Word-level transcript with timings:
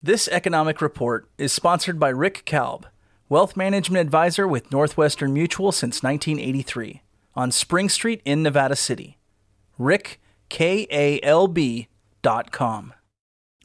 This 0.00 0.28
economic 0.28 0.80
report 0.80 1.28
is 1.38 1.52
sponsored 1.52 1.98
by 1.98 2.10
Rick 2.10 2.44
Kalb, 2.44 2.86
wealth 3.28 3.56
management 3.56 4.00
advisor 4.00 4.46
with 4.46 4.70
Northwestern 4.70 5.32
Mutual 5.32 5.72
since 5.72 6.04
1983, 6.04 7.02
on 7.34 7.50
Spring 7.50 7.88
Street 7.88 8.22
in 8.24 8.44
Nevada 8.44 8.76
City. 8.76 9.18
Rick, 9.76 10.20
K 10.48 10.86
A 10.92 11.20
L 11.24 11.48
B 11.48 11.88
dot 12.22 12.52
com. 12.52 12.94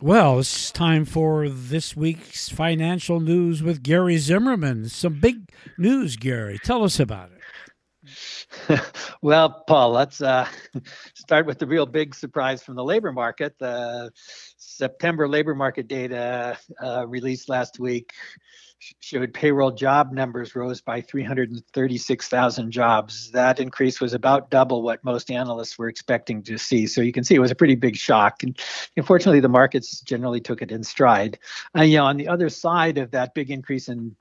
Well, 0.02 0.40
it's 0.40 0.72
time 0.72 1.06
for 1.06 1.48
this 1.50 1.96
week's 1.96 2.50
financial 2.50 3.20
news 3.20 3.62
with 3.62 3.84
Gary 3.84 4.18
Zimmerman. 4.18 4.90
Some 4.90 5.20
big 5.20 5.52
news, 5.78 6.16
Gary. 6.16 6.58
Tell 6.64 6.84
us 6.84 7.00
about 7.00 7.30
it. 7.30 7.44
well, 9.22 9.64
Paul, 9.68 9.92
let's 9.92 10.22
uh, 10.22 10.48
start 11.14 11.46
with 11.46 11.60
the 11.60 11.68
real 11.68 11.86
big 11.86 12.16
surprise 12.16 12.64
from 12.64 12.76
the 12.76 12.84
labor 12.84 13.12
market. 13.12 13.56
The 13.60 14.12
September 14.78 15.28
labor 15.28 15.56
market 15.56 15.88
data 15.88 16.58
uh, 16.82 17.06
released 17.08 17.50
last 17.50 17.80
week 17.80 18.14
showed 19.00 19.34
payroll 19.34 19.72
job 19.72 20.12
numbers 20.12 20.56
rose 20.56 20.82
by 20.82 21.00
336,000 21.02 22.72
jobs. 22.72 23.32
That 23.32 23.60
increase 23.60 24.02
was 24.02 24.14
about 24.14 24.50
double 24.50 24.82
what 24.82 25.04
most 25.04 25.32
analysts 25.32 25.78
were 25.78 25.88
expecting 25.88 26.44
to 26.44 26.58
see. 26.58 26.88
So 26.88 27.02
you 27.02 27.14
can 27.14 27.24
see 27.24 27.36
it 27.36 27.40
was 27.40 27.52
a 27.52 27.56
pretty 27.56 27.76
big 27.76 27.96
shock. 27.96 28.44
And 28.44 28.60
unfortunately, 28.98 29.40
the 29.40 29.50
markets 29.50 30.02
generally 30.02 30.42
took 30.42 30.62
it 30.62 30.72
in 30.72 30.84
stride. 30.84 31.40
Uh, 31.78 31.84
you 31.84 31.98
know, 31.98 32.06
on 32.06 32.18
the 32.18 32.28
other 32.28 32.50
side 32.50 32.98
of 32.98 33.12
that 33.12 33.34
big 33.34 33.52
increase 33.52 33.88
in 33.88 34.16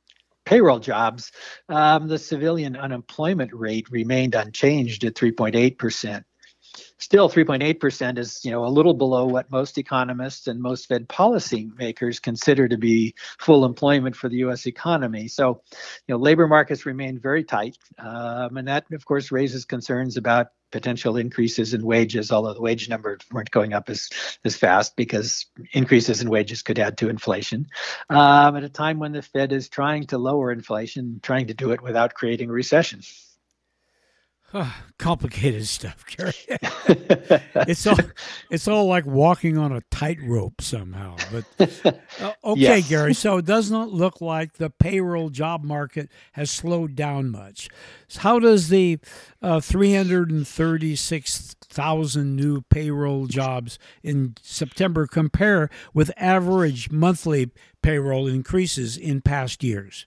payroll 0.45 0.79
jobs, 0.79 1.33
um, 1.69 2.09
the 2.09 2.19
civilian 2.19 2.77
unemployment 2.77 3.53
rate 3.53 3.91
remained 3.91 4.35
unchanged 4.35 5.05
at 5.05 5.15
3.8 5.15 5.79
percent 5.79 6.25
still 6.99 7.29
3.8% 7.29 8.19
is 8.19 8.45
you 8.45 8.51
know 8.51 8.65
a 8.65 8.69
little 8.69 8.95
below 8.95 9.27
what 9.27 9.51
most 9.51 9.79
economists 9.79 10.47
and 10.47 10.61
most 10.61 10.87
fed 10.87 11.09
policymakers 11.09 12.21
consider 12.21 12.69
to 12.69 12.79
be 12.79 13.15
full 13.39 13.65
employment 13.65 14.17
for 14.17 14.29
the 14.29 14.39
us 14.39 14.67
economy. 14.67 15.29
So 15.29 15.63
you 16.07 16.15
know 16.15 16.19
labor 16.19 16.47
markets 16.47 16.87
remain 16.87 17.19
very 17.19 17.45
tight 17.45 17.77
um, 17.99 18.57
and 18.57 18.69
that 18.69 18.85
of 18.93 19.05
course 19.05 19.33
raises 19.33 19.65
concerns 19.65 20.17
about 20.17 20.49
potential 20.71 21.19
increases 21.19 21.75
in 21.75 21.85
wages 21.85 22.33
although 22.33 22.55
the 22.55 22.63
wage 22.63 22.89
numbers 22.89 23.21
weren't 23.31 23.51
going 23.51 23.75
up 23.75 23.91
as 23.91 24.09
as 24.45 24.57
fast 24.57 24.97
because 24.97 25.45
increases 25.73 26.23
in 26.23 26.31
wages 26.31 26.63
could 26.63 26.79
add 26.79 26.97
to 26.99 27.09
inflation. 27.09 27.67
Um, 28.09 28.57
at 28.57 28.65
a 28.65 28.69
time 28.69 28.99
when 28.99 29.13
the 29.13 29.23
fed 29.23 29.53
is 29.53 29.69
trying 29.69 30.07
to 30.07 30.19
lower 30.19 30.51
inflation 30.51 31.21
trying 31.23 31.49
to 31.49 31.55
do 31.55 31.73
it 31.73 31.83
without 31.83 32.15
creating 32.15 32.49
recession 32.49 33.03
Oh, 34.55 34.75
complicated 34.99 35.67
stuff, 35.67 36.05
Gary. 36.07 36.35
it's 37.67 37.87
all 37.87 37.97
it's 38.51 38.69
all 38.69 38.87
like 38.87 39.07
walking 39.07 39.57
on 39.57 39.73
a 39.73 39.81
tightrope 39.91 40.61
somehow. 40.61 41.17
But 41.33 41.73
uh, 42.21 42.33
okay, 42.45 42.79
yes. 42.79 42.89
Gary. 42.89 43.15
So 43.15 43.39
it 43.39 43.47
does 43.47 43.71
not 43.71 43.91
look 43.91 44.21
like 44.21 44.55
the 44.55 44.69
payroll 44.69 45.31
job 45.31 45.65
market 45.65 46.11
has 46.33 46.51
slowed 46.51 46.95
down 46.95 47.31
much. 47.31 47.71
So 48.09 48.21
how 48.21 48.39
does 48.39 48.69
the 48.69 48.99
uh, 49.41 49.61
three 49.61 49.95
hundred 49.95 50.31
and 50.31 50.47
thirty 50.47 50.97
six 50.97 51.57
thousand 51.63 52.37
new 52.37 52.61
payroll 52.61 53.27
jobs 53.27 53.79
in 54.03 54.35
September 54.43 55.07
compare 55.07 55.71
with 55.95 56.13
average 56.19 56.91
monthly 56.91 57.51
payroll 57.81 58.27
increases 58.27 58.99
in 58.99 59.23
past 59.23 59.65
years? 59.65 60.05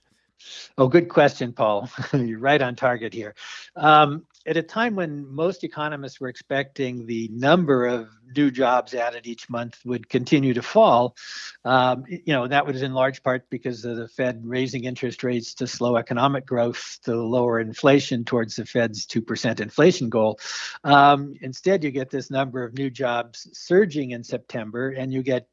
Oh, 0.78 0.86
good 0.86 1.08
question, 1.08 1.52
Paul. 1.52 1.90
You're 2.12 2.38
right 2.38 2.62
on 2.62 2.76
target 2.76 3.12
here. 3.12 3.34
Um, 3.74 4.24
at 4.46 4.56
a 4.56 4.62
time 4.62 4.94
when 4.94 5.26
most 5.34 5.64
economists 5.64 6.20
were 6.20 6.28
expecting 6.28 7.06
the 7.06 7.28
number 7.32 7.84
of 7.84 8.08
new 8.34 8.50
jobs 8.50 8.94
added 8.94 9.26
each 9.26 9.48
month 9.50 9.80
would 9.84 10.08
continue 10.08 10.54
to 10.54 10.62
fall, 10.62 11.16
um, 11.64 12.04
you 12.08 12.32
know, 12.32 12.46
that 12.46 12.66
was 12.66 12.82
in 12.82 12.92
large 12.92 13.22
part 13.22 13.48
because 13.50 13.84
of 13.84 13.96
the 13.96 14.08
Fed 14.08 14.42
raising 14.44 14.84
interest 14.84 15.24
rates 15.24 15.54
to 15.54 15.66
slow 15.66 15.96
economic 15.96 16.46
growth, 16.46 16.98
to 17.02 17.14
lower 17.14 17.58
inflation 17.58 18.24
towards 18.24 18.56
the 18.56 18.64
Fed's 18.64 19.06
2% 19.06 19.60
inflation 19.60 20.08
goal. 20.08 20.38
Um, 20.84 21.34
instead, 21.40 21.82
you 21.82 21.90
get 21.90 22.10
this 22.10 22.30
number 22.30 22.62
of 22.64 22.74
new 22.74 22.90
jobs 22.90 23.48
surging 23.52 24.12
in 24.12 24.22
September, 24.22 24.90
and 24.90 25.12
you 25.12 25.22
get 25.22 25.48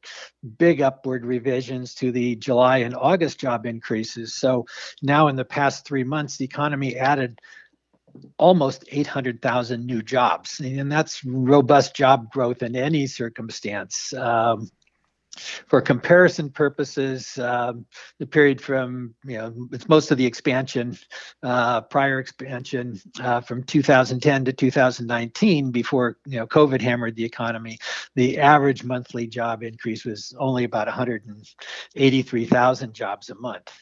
big 0.58 0.80
upward 0.80 1.26
revisions 1.26 1.94
to 1.96 2.12
the 2.12 2.36
July 2.36 2.78
and 2.78 2.94
August 2.94 3.40
job 3.40 3.66
increases. 3.66 4.34
So 4.34 4.66
now, 5.02 5.28
in 5.28 5.36
the 5.36 5.44
past 5.44 5.84
three 5.84 6.04
months, 6.04 6.36
the 6.36 6.44
economy 6.44 6.96
added 6.96 7.40
almost 8.38 8.84
800,000 8.90 9.86
new 9.86 10.02
jobs. 10.02 10.60
And 10.60 10.90
that's 10.90 11.24
robust 11.24 11.94
job 11.94 12.30
growth 12.30 12.62
in 12.62 12.76
any 12.76 13.06
circumstance. 13.06 14.12
Um, 14.12 14.70
for 15.66 15.80
comparison 15.80 16.50
purposes, 16.50 17.38
um, 17.38 17.86
the 18.18 18.26
period 18.26 18.60
from, 18.60 19.14
you 19.24 19.38
know, 19.38 19.54
it's 19.72 19.88
most 19.88 20.10
of 20.10 20.18
the 20.18 20.26
expansion, 20.26 20.98
uh, 21.42 21.80
prior 21.82 22.20
expansion 22.20 23.00
uh, 23.20 23.40
from 23.40 23.62
2010 23.64 24.44
to 24.44 24.52
2019 24.52 25.70
before, 25.70 26.18
you 26.26 26.38
know, 26.38 26.46
COVID 26.46 26.80
hammered 26.80 27.16
the 27.16 27.24
economy, 27.24 27.78
the 28.14 28.38
average 28.38 28.84
monthly 28.84 29.26
job 29.26 29.62
increase 29.62 30.04
was 30.04 30.34
only 30.38 30.64
about 30.64 30.86
183,000 30.86 32.94
jobs 32.94 33.30
a 33.30 33.34
month. 33.34 33.72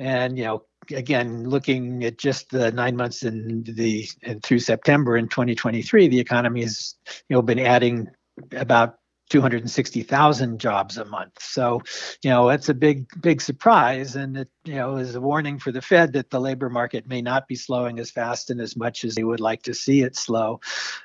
And, 0.00 0.38
you 0.38 0.44
know, 0.44 0.64
again, 0.90 1.48
looking 1.48 2.04
at 2.04 2.18
just 2.18 2.50
the 2.50 2.72
nine 2.72 2.96
months 2.96 3.22
in 3.22 3.62
the 3.64 4.08
and 4.22 4.42
through 4.42 4.60
September 4.60 5.16
in 5.16 5.28
2023, 5.28 6.08
the 6.08 6.18
economy 6.18 6.62
has 6.62 6.94
you 7.28 7.36
know 7.36 7.42
been 7.42 7.58
adding 7.58 8.08
about 8.52 8.96
260,000 9.28 10.58
jobs 10.58 10.96
a 10.96 11.04
month. 11.04 11.40
So, 11.40 11.82
you 12.22 12.30
know, 12.30 12.48
that's 12.48 12.68
a 12.68 12.74
big, 12.74 13.06
big 13.20 13.40
surprise. 13.40 14.16
And 14.16 14.36
it, 14.38 14.48
you 14.64 14.74
know, 14.74 14.96
is 14.96 15.14
a 15.14 15.20
warning 15.20 15.58
for 15.60 15.70
the 15.70 15.80
Fed 15.80 16.14
that 16.14 16.30
the 16.30 16.40
labor 16.40 16.68
market 16.68 17.06
may 17.06 17.22
not 17.22 17.46
be 17.46 17.54
slowing 17.54 18.00
as 18.00 18.10
fast 18.10 18.50
and 18.50 18.60
as 18.60 18.76
much 18.76 19.04
as 19.04 19.14
they 19.14 19.22
would 19.22 19.38
like 19.38 19.62
to 19.62 19.74
see 19.74 20.02
it 20.02 20.16
slow. 20.16 20.60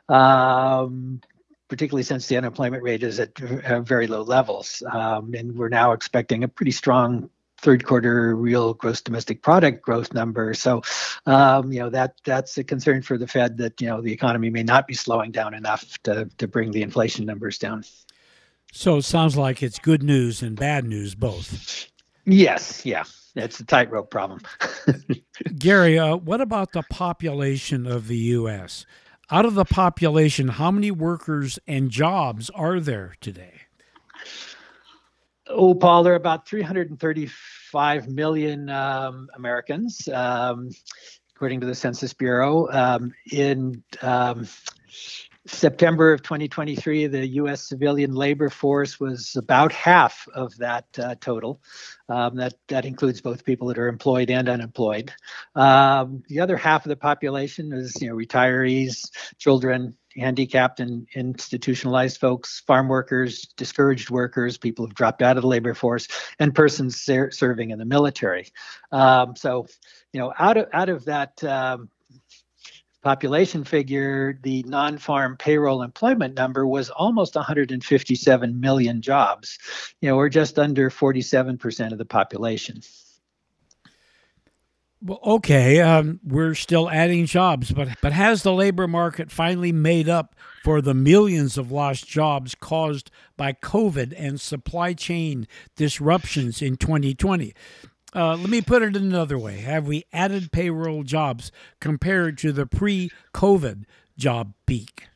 Um, 0.09 1.21
particularly 1.67 2.03
since 2.03 2.27
the 2.27 2.37
unemployment 2.37 2.83
rate 2.83 3.03
is 3.03 3.19
at 3.19 3.37
very 3.37 4.07
low 4.07 4.21
levels. 4.21 4.83
Um, 4.91 5.33
and 5.33 5.55
we're 5.55 5.69
now 5.69 5.93
expecting 5.93 6.43
a 6.43 6.47
pretty 6.47 6.71
strong 6.71 7.29
third 7.57 7.85
quarter 7.85 8.35
real 8.35 8.73
gross 8.73 9.01
domestic 9.01 9.41
product 9.41 9.81
growth 9.81 10.13
number. 10.13 10.53
So, 10.53 10.81
um, 11.25 11.71
you 11.71 11.79
know, 11.79 11.89
that 11.89 12.15
that's 12.23 12.57
a 12.57 12.63
concern 12.63 13.01
for 13.01 13.17
the 13.17 13.27
Fed 13.27 13.57
that 13.57 13.79
you 13.81 13.87
know 13.87 14.01
the 14.01 14.11
economy 14.11 14.49
may 14.49 14.63
not 14.63 14.87
be 14.87 14.93
slowing 14.93 15.31
down 15.31 15.53
enough 15.53 15.97
to 16.03 16.29
to 16.37 16.47
bring 16.47 16.71
the 16.71 16.81
inflation 16.81 17.25
numbers 17.25 17.57
down. 17.57 17.83
So 18.71 18.97
it 18.97 19.03
sounds 19.03 19.37
like 19.37 19.63
it's 19.63 19.79
good 19.79 20.03
news 20.03 20.41
and 20.41 20.55
bad 20.55 20.85
news 20.85 21.15
both. 21.15 21.89
Yes, 22.25 22.85
yeah, 22.85 23.03
it's 23.35 23.59
a 23.59 23.65
tightrope 23.65 24.09
problem. 24.09 24.41
Gary, 25.57 25.97
uh, 25.97 26.17
what 26.17 26.41
about 26.41 26.73
the 26.73 26.83
population 26.89 27.85
of 27.87 28.07
the 28.07 28.17
U.S.? 28.17 28.85
Out 29.31 29.45
of 29.45 29.53
the 29.55 29.65
population, 29.65 30.49
how 30.49 30.71
many 30.71 30.91
workers 30.91 31.57
and 31.67 31.89
jobs 31.89 32.49
are 32.51 32.79
there 32.79 33.15
today? 33.21 33.61
Oh, 35.47 35.75
Paul, 35.75 36.03
there 36.03 36.13
are 36.13 36.15
about 36.15 36.47
335 36.47 38.09
million 38.09 38.67
um, 38.69 39.29
Americans, 39.35 40.07
um, 40.07 40.71
according 41.35 41.59
to 41.59 41.67
the 41.67 41.75
Census 41.75 42.13
Bureau. 42.13 42.67
Um, 42.71 43.13
in 43.31 43.83
um, 44.01 44.47
September 45.45 46.13
of 46.13 46.23
2023, 46.23 47.05
the 47.07 47.27
U.S. 47.27 47.61
civilian 47.61 48.15
labor 48.15 48.49
force 48.49 48.99
was 48.99 49.35
about 49.35 49.71
half 49.71 50.27
of 50.33 50.57
that 50.57 50.85
uh, 50.97 51.13
total. 51.21 51.61
Um, 52.09 52.37
that 52.37 52.55
that 52.67 52.85
includes 52.85 53.21
both 53.21 53.45
people 53.45 53.67
that 53.67 53.77
are 53.77 53.87
employed 53.87 54.31
and 54.31 54.49
unemployed. 54.49 55.13
Um, 55.53 56.23
the 56.27 56.39
other 56.39 56.57
half 56.57 56.85
of 56.85 56.89
the 56.89 56.95
population 56.95 57.71
is, 57.71 57.95
you 58.01 58.09
know, 58.09 58.15
retirees, 58.15 59.11
children, 59.37 59.95
handicapped 60.17 60.79
and 60.79 61.07
institutionalized 61.15 62.19
folks, 62.19 62.61
farm 62.61 62.87
workers, 62.87 63.43
discouraged 63.57 64.09
workers, 64.09 64.57
people 64.57 64.85
who've 64.85 64.95
dropped 64.95 65.21
out 65.21 65.37
of 65.37 65.41
the 65.41 65.47
labor 65.47 65.73
force, 65.73 66.07
and 66.39 66.55
persons 66.55 67.01
ser- 67.01 67.31
serving 67.31 67.71
in 67.71 67.79
the 67.79 67.85
military. 67.85 68.47
Um, 68.91 69.35
so, 69.35 69.67
you 70.13 70.19
know, 70.19 70.33
out 70.37 70.57
of 70.57 70.67
out 70.73 70.89
of 70.89 71.05
that 71.05 71.43
um, 71.43 71.89
population 73.05 73.63
figure, 73.63 74.39
the 74.41 74.63
non-farm 74.63 75.37
payroll 75.37 75.83
employment 75.83 76.33
number 76.33 76.65
was 76.65 76.89
almost 76.89 77.35
157 77.35 78.59
million 78.59 79.01
jobs. 79.01 79.59
You 80.01 80.09
know, 80.09 80.15
we're 80.15 80.29
just 80.29 80.57
under 80.57 80.89
47% 80.89 81.91
of 81.91 81.99
the 81.99 82.05
population. 82.05 82.81
Well, 85.05 85.19
okay, 85.23 85.81
um, 85.81 86.19
we're 86.23 86.55
still 86.55 86.89
adding 86.89 87.27
jobs, 87.27 87.71
but 87.71 87.89
but 88.01 88.11
has 88.11 88.41
the 88.41 88.51
labor 88.51 88.87
market 88.87 89.29
finally 89.29 89.71
made 89.71 90.09
up 90.09 90.35
for 90.63 90.81
the 90.81 90.95
millions 90.95 91.59
of 91.59 91.71
lost 91.71 92.07
jobs 92.07 92.55
caused 92.55 93.11
by 93.37 93.53
COVID 93.53 94.15
and 94.17 94.41
supply 94.41 94.93
chain 94.93 95.47
disruptions 95.75 96.59
in 96.59 96.75
2020? 96.75 97.53
Uh, 98.15 98.35
let 98.35 98.49
me 98.49 98.61
put 98.61 98.81
it 98.81 98.95
another 98.95 99.37
way: 99.37 99.57
Have 99.57 99.85
we 99.85 100.05
added 100.11 100.51
payroll 100.51 101.03
jobs 101.03 101.51
compared 101.79 102.39
to 102.39 102.51
the 102.51 102.65
pre-COVID 102.65 103.83
job 104.17 104.53
peak? 104.65 105.09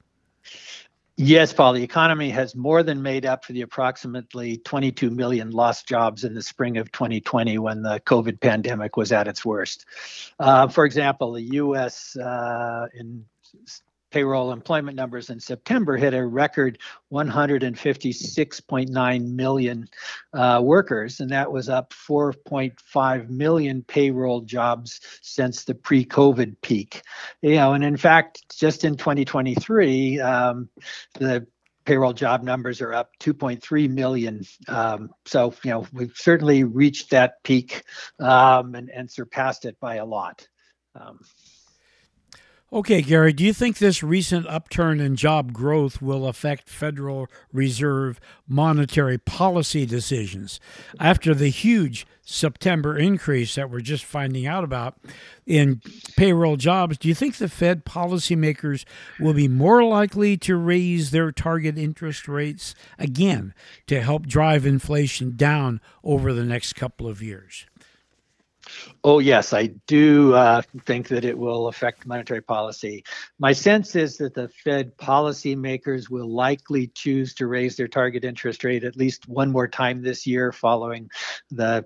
Yes, 1.21 1.51
Paul, 1.51 1.73
the 1.73 1.83
economy 1.83 2.29
has 2.29 2.55
more 2.55 2.81
than 2.81 3.01
made 3.01 3.25
up 3.25 3.43
for 3.43 3.51
the 3.51 3.59
approximately 3.63 4.55
22 4.55 5.09
million 5.09 5.51
lost 5.51 5.85
jobs 5.85 6.23
in 6.23 6.33
the 6.33 6.41
spring 6.41 6.77
of 6.77 6.93
2020 6.93 7.57
when 7.57 7.81
the 7.81 7.99
COVID 8.05 8.39
pandemic 8.39 8.95
was 8.95 9.11
at 9.11 9.27
its 9.27 9.43
worst. 9.43 9.85
Uh, 10.39 10.69
for 10.69 10.85
example, 10.85 11.33
the 11.33 11.41
U.S. 11.41 12.15
Uh, 12.15 12.87
in 12.93 13.25
payroll 14.11 14.51
employment 14.51 14.95
numbers 14.95 15.29
in 15.29 15.39
September 15.39 15.95
hit 15.97 16.13
a 16.13 16.25
record 16.25 16.77
156.9 17.11 19.31
million 19.31 19.87
uh, 20.33 20.61
workers, 20.63 21.19
and 21.19 21.31
that 21.31 21.51
was 21.51 21.67
up 21.69 21.93
4.5 21.93 23.29
million 23.29 23.83
payroll 23.83 24.41
jobs 24.41 25.01
since 25.21 25.63
the 25.63 25.75
pre-COVID 25.75 26.55
peak. 26.61 27.01
You 27.41 27.55
know, 27.55 27.73
and 27.73 27.83
in 27.83 27.97
fact, 27.97 28.57
just 28.57 28.85
in 28.85 28.97
2023, 28.97 30.19
um, 30.19 30.69
the 31.15 31.47
payroll 31.85 32.13
job 32.13 32.43
numbers 32.43 32.81
are 32.81 32.93
up 32.93 33.09
2.3 33.19 33.89
million. 33.89 34.43
Um, 34.67 35.09
so, 35.25 35.55
you 35.63 35.71
know, 35.71 35.87
we've 35.91 36.15
certainly 36.15 36.63
reached 36.63 37.09
that 37.09 37.43
peak 37.43 37.83
um, 38.19 38.75
and, 38.75 38.91
and 38.91 39.09
surpassed 39.09 39.65
it 39.65 39.79
by 39.79 39.95
a 39.95 40.05
lot. 40.05 40.47
Um, 40.93 41.19
Okay, 42.71 43.01
Gary, 43.01 43.33
do 43.33 43.43
you 43.43 43.51
think 43.51 43.79
this 43.79 44.03
recent 44.03 44.45
upturn 44.45 44.99
in 44.99 45.15
job 45.15 45.53
growth 45.53 46.03
will 46.03 46.27
affect 46.27 46.69
Federal 46.69 47.27
Reserve 47.51 48.19
monetary 48.47 49.17
policy 49.17 49.87
decisions? 49.87 50.59
After 50.99 51.33
the 51.33 51.49
huge 51.49 52.05
September 52.21 52.95
increase 52.95 53.55
that 53.55 53.71
we're 53.71 53.79
just 53.79 54.05
finding 54.05 54.45
out 54.45 54.63
about 54.63 54.99
in 55.47 55.81
payroll 56.15 56.57
jobs, 56.57 56.99
do 56.99 57.07
you 57.07 57.15
think 57.15 57.37
the 57.37 57.49
Fed 57.49 57.85
policymakers 57.85 58.85
will 59.19 59.33
be 59.33 59.47
more 59.47 59.83
likely 59.83 60.37
to 60.37 60.55
raise 60.55 61.09
their 61.09 61.31
target 61.31 61.75
interest 61.75 62.27
rates 62.27 62.75
again 62.99 63.55
to 63.87 63.99
help 63.99 64.27
drive 64.27 64.67
inflation 64.67 65.35
down 65.35 65.81
over 66.03 66.33
the 66.33 66.45
next 66.45 66.73
couple 66.73 67.07
of 67.07 67.23
years? 67.23 67.65
Oh, 69.03 69.19
yes, 69.19 69.53
I 69.53 69.67
do 69.87 70.33
uh, 70.33 70.61
think 70.85 71.07
that 71.09 71.25
it 71.25 71.37
will 71.37 71.67
affect 71.67 72.05
monetary 72.05 72.41
policy. 72.41 73.03
My 73.39 73.53
sense 73.53 73.95
is 73.95 74.17
that 74.17 74.33
the 74.33 74.49
Fed 74.49 74.97
policymakers 74.97 76.09
will 76.09 76.29
likely 76.29 76.87
choose 76.87 77.33
to 77.35 77.47
raise 77.47 77.75
their 77.75 77.87
target 77.87 78.25
interest 78.25 78.63
rate 78.63 78.83
at 78.83 78.97
least 78.97 79.27
one 79.27 79.51
more 79.51 79.67
time 79.67 80.01
this 80.01 80.27
year 80.27 80.51
following 80.51 81.09
the 81.49 81.85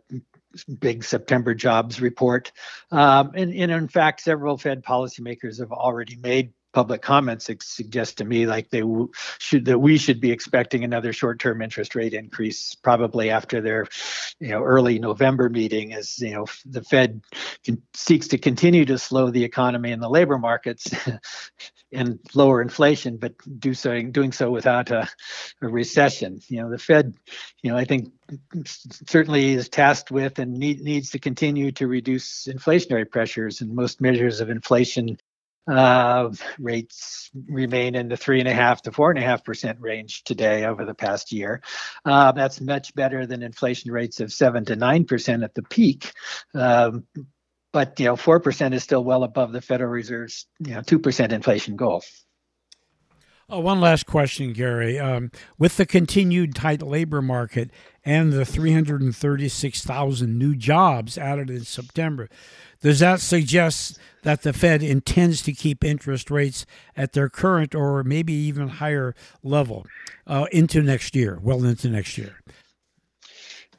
big 0.80 1.04
September 1.04 1.54
jobs 1.54 2.02
report. 2.02 2.52
Um, 2.92 3.32
and, 3.36 3.54
and 3.54 3.72
in 3.72 3.88
fact, 3.88 4.22
several 4.22 4.58
Fed 4.58 4.84
policymakers 4.84 5.60
have 5.60 5.72
already 5.72 6.16
made 6.16 6.54
public 6.74 7.02
comments 7.02 7.50
suggest 7.62 8.18
to 8.18 8.26
me 8.26 8.46
like 8.46 8.70
they 8.70 8.82
w- 8.82 9.10
should 9.38 9.66
that 9.66 9.80
we 9.80 9.98
should 9.98 10.20
be 10.20 10.32
expecting 10.32 10.84
another 10.84 11.14
short-term 11.14 11.62
interest 11.62 11.96
rate 11.96 12.14
increase 12.14 12.76
probably 12.76 13.30
after 13.30 13.62
their 13.62 13.88
you 14.40 14.50
know 14.50 14.64
early 14.64 15.00
November 15.00 15.50
meeting 15.50 15.94
as 15.94 16.20
you 16.20 16.34
know 16.34 16.46
the 16.66 16.84
Fed 16.84 17.22
can, 17.64 17.82
seeks 17.94 18.28
to 18.30 18.38
continue 18.38 18.86
to 18.86 18.98
slow 18.98 19.30
the 19.30 19.44
economy 19.44 19.92
and 19.92 20.02
the 20.02 20.10
labor 20.10 20.38
markets 20.38 20.94
and 21.94 22.20
lower 22.34 22.62
inflation 22.62 23.18
but 23.18 23.34
do 23.60 23.74
so 23.76 24.02
doing 24.02 24.32
so 24.32 24.50
without 24.50 24.90
a, 24.90 25.08
a 25.62 25.68
recession. 25.68 26.42
You 26.48 26.64
know 26.64 26.72
the 26.72 26.80
Fed 26.80 27.14
you 27.62 27.72
know 27.72 27.78
I 27.78 27.86
think 27.86 28.12
certainly 28.66 29.54
is 29.54 29.70
tasked 29.70 30.10
with 30.10 30.40
and 30.40 30.54
need, 30.58 30.82
needs 30.82 31.12
to 31.12 31.20
continue 31.20 31.72
to 31.74 31.88
reduce 31.88 32.48
inflationary 32.48 33.10
pressures 33.10 33.62
and 33.62 33.76
most 33.76 34.02
measures 34.02 34.42
of 34.42 34.50
inflation 34.50 35.18
uh, 35.68 36.30
rates 36.60 37.32
remain 37.48 37.96
in 37.96 38.10
the 38.10 38.18
three 38.18 38.40
and 38.40 38.48
a 38.48 38.54
half 38.54 38.82
to 38.84 38.92
four 38.92 39.10
and 39.10 39.20
a 39.20 39.24
half 39.24 39.44
percent 39.44 39.80
range 39.80 40.24
today 40.24 40.66
over 40.66 40.86
the 40.86 40.94
past 40.94 41.32
year. 41.32 41.62
Uh, 42.04 42.32
that's 42.32 42.60
much 42.60 42.94
better 42.96 43.26
than 43.26 43.44
inflation 43.44 43.92
rates 43.92 44.20
of 44.20 44.34
seven 44.34 44.66
to 44.66 44.76
nine 44.76 45.06
percent 45.06 45.44
at 45.44 45.54
the 45.54 45.64
peak. 45.64 46.12
Um, 46.54 47.06
but 47.72 48.00
you 48.00 48.06
know, 48.06 48.16
four 48.16 48.40
percent 48.40 48.74
is 48.74 48.84
still 48.84 49.04
well 49.04 49.24
above 49.24 49.52
the 49.52 49.62
Federal 49.62 49.90
Reserve's 49.90 50.48
you 50.60 50.76
know 50.76 50.82
two 50.82 51.00
percent 51.00 51.32
inflation 51.32 51.76
goal. 51.76 52.04
Oh, 53.50 53.60
one 53.60 53.82
last 53.82 54.06
question, 54.06 54.54
Gary. 54.54 54.98
Um, 54.98 55.30
with 55.58 55.76
the 55.78 55.86
continued 55.86 56.56
tight 56.56 56.82
labor 56.82 57.22
market 57.22 57.72
and 58.06 58.32
the 58.32 58.46
336,000 58.46 60.38
new 60.38 60.56
jobs 60.56 61.18
added 61.18 61.50
in 61.50 61.66
September, 61.66 62.30
does 62.82 63.00
that 63.00 63.20
suggest 63.20 64.00
that 64.24 64.44
the 64.44 64.54
Fed 64.54 64.82
intends 64.82 65.42
to 65.44 65.52
keep 65.52 65.84
interest 65.84 66.32
rates 66.32 66.66
at 66.96 67.14
their 67.14 67.30
current 67.30 67.76
or 67.76 68.04
maybe 68.04 68.34
even 68.34 68.70
higher 68.70 69.14
level 69.44 69.86
uh, 70.26 70.46
into 70.52 70.82
next 70.82 71.16
year, 71.16 71.38
well 71.42 71.66
into 71.66 71.90
next 71.90 72.18
year? 72.18 72.42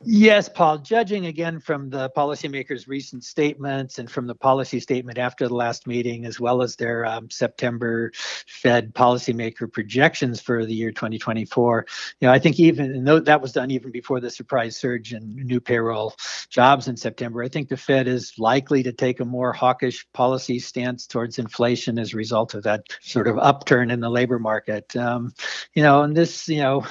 Yes, 0.06 0.48
Paul. 0.48 0.78
Judging 0.78 1.26
again 1.26 1.60
from 1.60 1.88
the 1.88 2.10
policymakers' 2.10 2.86
recent 2.86 3.24
statements 3.24 3.98
and 3.98 4.10
from 4.10 4.26
the 4.26 4.34
policy 4.34 4.78
statement 4.78 5.18
after 5.18 5.48
the 5.48 5.54
last 5.54 5.86
meeting, 5.86 6.26
as 6.26 6.38
well 6.38 6.62
as 6.62 6.76
their 6.76 7.06
um, 7.06 7.30
September 7.30 8.12
Fed 8.46 8.94
policymaker 8.94 9.70
projections 9.72 10.40
for 10.40 10.66
the 10.66 10.74
year 10.74 10.90
2024, 10.90 11.86
you 12.20 12.28
know, 12.28 12.32
I 12.32 12.38
think 12.38 12.60
even 12.60 13.04
though 13.04 13.18
that 13.20 13.40
was 13.40 13.52
done 13.52 13.70
even 13.70 13.90
before 13.90 14.20
the 14.20 14.30
surprise 14.30 14.76
surge 14.76 15.14
in 15.14 15.34
new 15.36 15.60
payroll 15.60 16.14
jobs 16.50 16.88
in 16.88 16.96
September, 16.96 17.42
I 17.42 17.48
think 17.48 17.68
the 17.68 17.76
Fed 17.76 18.06
is 18.06 18.34
likely 18.38 18.82
to 18.82 18.92
take 18.92 19.20
a 19.20 19.24
more 19.24 19.52
hawkish 19.52 20.06
policy 20.12 20.58
stance 20.58 21.06
towards 21.06 21.38
inflation 21.38 21.98
as 21.98 22.12
a 22.12 22.16
result 22.16 22.54
of 22.54 22.62
that 22.64 22.84
sort 23.00 23.26
of 23.26 23.38
upturn 23.38 23.90
in 23.90 24.00
the 24.00 24.10
labor 24.10 24.38
market. 24.38 24.94
Um, 24.96 25.32
you 25.72 25.82
know, 25.82 26.02
and 26.02 26.16
this, 26.16 26.48
you 26.48 26.62
know 26.62 26.84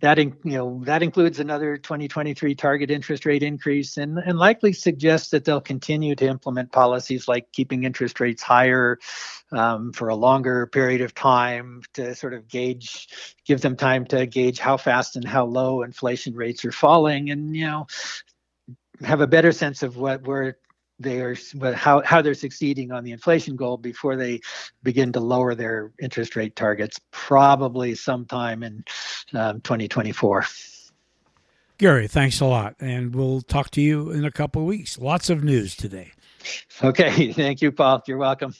that 0.00 0.18
in, 0.18 0.36
you 0.44 0.52
know 0.52 0.82
that 0.84 1.02
includes 1.02 1.40
another 1.40 1.76
2023 1.76 2.54
target 2.54 2.90
interest 2.90 3.26
rate 3.26 3.42
increase 3.42 3.96
and, 3.96 4.18
and 4.18 4.38
likely 4.38 4.72
suggests 4.72 5.30
that 5.30 5.44
they'll 5.44 5.60
continue 5.60 6.14
to 6.14 6.26
implement 6.26 6.72
policies 6.72 7.28
like 7.28 7.52
keeping 7.52 7.84
interest 7.84 8.18
rates 8.20 8.42
higher 8.42 8.98
um, 9.52 9.92
for 9.92 10.08
a 10.08 10.14
longer 10.14 10.66
period 10.66 11.00
of 11.00 11.14
time 11.14 11.82
to 11.94 12.14
sort 12.14 12.34
of 12.34 12.48
gauge 12.48 13.08
give 13.44 13.60
them 13.60 13.76
time 13.76 14.04
to 14.06 14.26
gauge 14.26 14.58
how 14.58 14.76
fast 14.76 15.16
and 15.16 15.26
how 15.26 15.44
low 15.44 15.82
inflation 15.82 16.34
rates 16.34 16.64
are 16.64 16.72
falling 16.72 17.30
and 17.30 17.54
you 17.54 17.66
know 17.66 17.86
have 19.02 19.20
a 19.20 19.26
better 19.26 19.52
sense 19.52 19.82
of 19.82 19.96
what 19.96 20.26
where 20.26 20.56
they 21.00 21.20
are 21.20 21.34
how, 21.74 22.02
how 22.04 22.22
they're 22.22 22.34
succeeding 22.34 22.92
on 22.92 23.02
the 23.02 23.10
inflation 23.10 23.56
goal 23.56 23.76
before 23.76 24.16
they 24.16 24.40
begin 24.82 25.12
to 25.12 25.20
lower 25.20 25.54
their 25.54 25.90
interest 26.00 26.36
rate 26.36 26.54
targets 26.54 27.00
probably 27.10 27.94
sometime 27.94 28.62
in 28.62 28.84
um, 29.34 29.60
2024 29.62 30.44
gary 31.78 32.06
thanks 32.06 32.40
a 32.40 32.44
lot 32.44 32.76
and 32.80 33.14
we'll 33.14 33.40
talk 33.40 33.70
to 33.70 33.80
you 33.80 34.10
in 34.10 34.24
a 34.24 34.30
couple 34.30 34.62
of 34.62 34.68
weeks. 34.68 34.98
Lots 34.98 35.30
of 35.30 35.42
news 35.42 35.74
today. 35.74 36.12
Okay 36.82 37.32
thank 37.32 37.62
you 37.62 37.72
paul. 37.72 38.02
You're 38.06 38.18
welcome 38.18 38.54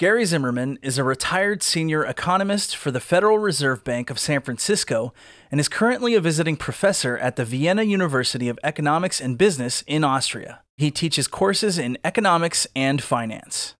Gary 0.00 0.24
Zimmerman 0.24 0.78
is 0.80 0.96
a 0.96 1.04
retired 1.04 1.62
senior 1.62 2.06
economist 2.06 2.74
for 2.74 2.90
the 2.90 3.00
Federal 3.00 3.36
Reserve 3.36 3.84
Bank 3.84 4.08
of 4.08 4.18
San 4.18 4.40
Francisco 4.40 5.12
and 5.50 5.60
is 5.60 5.68
currently 5.68 6.14
a 6.14 6.22
visiting 6.22 6.56
professor 6.56 7.18
at 7.18 7.36
the 7.36 7.44
Vienna 7.44 7.82
University 7.82 8.48
of 8.48 8.58
Economics 8.64 9.20
and 9.20 9.36
Business 9.36 9.84
in 9.86 10.02
Austria. 10.02 10.62
He 10.78 10.90
teaches 10.90 11.28
courses 11.28 11.76
in 11.76 11.98
economics 12.02 12.66
and 12.74 13.02
finance. 13.02 13.68